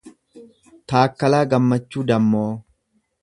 Taakkalaa 0.93 1.43
Gammachuu 1.51 2.05
Dammoo 2.13 2.47